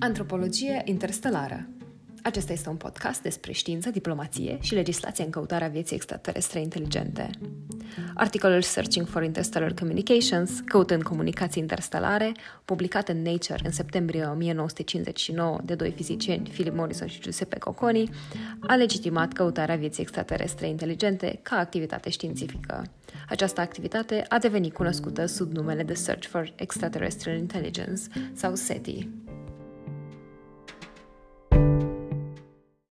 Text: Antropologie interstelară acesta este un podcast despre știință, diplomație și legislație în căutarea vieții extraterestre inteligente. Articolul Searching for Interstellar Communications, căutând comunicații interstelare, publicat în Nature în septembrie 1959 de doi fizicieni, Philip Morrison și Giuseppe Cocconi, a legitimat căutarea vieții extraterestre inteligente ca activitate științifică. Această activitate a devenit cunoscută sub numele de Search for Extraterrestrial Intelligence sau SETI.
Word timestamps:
Antropologie 0.00 0.82
interstelară 0.84 1.68
acesta 2.28 2.52
este 2.52 2.68
un 2.68 2.76
podcast 2.76 3.22
despre 3.22 3.52
știință, 3.52 3.90
diplomație 3.90 4.58
și 4.60 4.74
legislație 4.74 5.24
în 5.24 5.30
căutarea 5.30 5.68
vieții 5.68 5.96
extraterestre 5.96 6.60
inteligente. 6.60 7.30
Articolul 8.14 8.62
Searching 8.62 9.06
for 9.06 9.22
Interstellar 9.22 9.72
Communications, 9.72 10.60
căutând 10.64 11.02
comunicații 11.02 11.62
interstelare, 11.62 12.32
publicat 12.64 13.08
în 13.08 13.22
Nature 13.22 13.60
în 13.64 13.70
septembrie 13.70 14.24
1959 14.24 15.58
de 15.64 15.74
doi 15.74 15.90
fizicieni, 15.90 16.48
Philip 16.48 16.74
Morrison 16.74 17.06
și 17.06 17.20
Giuseppe 17.20 17.58
Cocconi, 17.58 18.10
a 18.60 18.74
legitimat 18.74 19.32
căutarea 19.32 19.76
vieții 19.76 20.02
extraterestre 20.02 20.68
inteligente 20.68 21.38
ca 21.42 21.56
activitate 21.56 22.10
științifică. 22.10 22.84
Această 23.28 23.60
activitate 23.60 24.24
a 24.28 24.38
devenit 24.38 24.72
cunoscută 24.72 25.26
sub 25.26 25.52
numele 25.52 25.82
de 25.82 25.94
Search 25.94 26.26
for 26.26 26.52
Extraterrestrial 26.56 27.36
Intelligence 27.36 28.02
sau 28.32 28.54
SETI. 28.54 29.08